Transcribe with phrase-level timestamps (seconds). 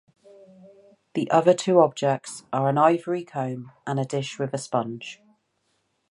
[1.13, 5.21] The other two objects are an ivory comb and a dish with a sponge.